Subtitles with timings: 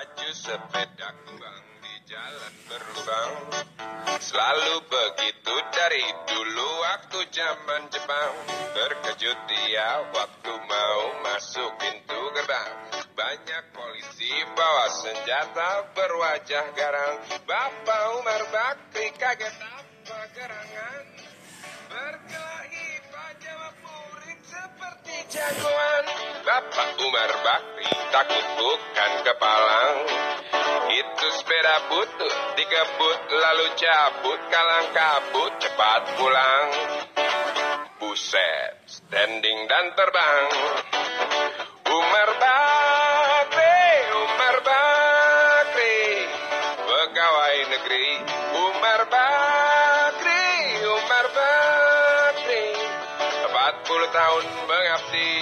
[0.00, 3.36] Laju sepeda bang di jalan berlubang
[4.16, 8.32] Selalu begitu dari dulu waktu zaman Jepang.
[8.48, 12.72] Terkejut dia waktu mau masuk pintu gerbang.
[13.12, 17.20] Banyak polisi bawa senjata berwajah garang.
[17.44, 21.04] Bapak Umar Bakri kaget apa gerangan?
[21.92, 22.29] Berkelahi
[27.00, 29.96] Umar Bakri takut bukan kepalang.
[30.92, 36.66] Itu sepeda butut dikebut lalu cabut Kalang kabut cepat pulang.
[37.96, 40.44] Buset standing dan terbang.
[41.88, 43.88] Umar Bakri,
[44.20, 46.00] Umar Bakri
[46.84, 48.08] Pegawai negeri.
[48.60, 50.52] Umar Bakri,
[50.84, 52.66] Umar Bakri
[53.48, 55.32] 40 tahun mengabdi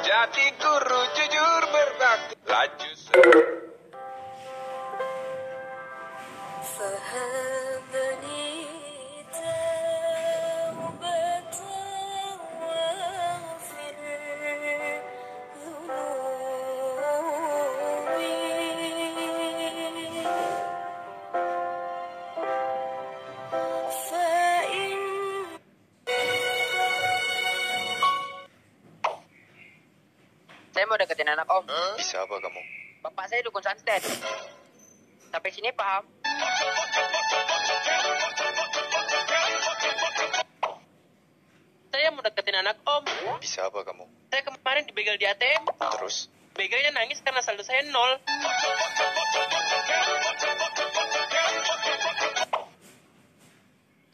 [0.00, 2.34] Jati guru jujur berbakti.
[2.48, 3.12] Laju se
[6.72, 7.61] Sehari
[30.72, 31.68] Saya mau deketin anak om.
[32.00, 32.60] Bisa apa kamu?
[33.04, 34.00] Bapak saya dukun santet.
[35.28, 36.08] Sampai sini paham?
[41.92, 43.04] Saya mau deketin anak om.
[43.36, 44.08] Bisa apa kamu?
[44.32, 45.68] Saya kemarin dibegal di ATM.
[45.76, 46.32] Terus?
[46.56, 48.16] Begalnya nangis karena saldo saya nol.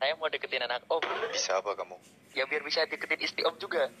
[0.00, 1.04] Saya mau deketin anak om.
[1.36, 2.00] Bisa apa kamu?
[2.32, 3.92] Ya biar bisa deketin istri om juga.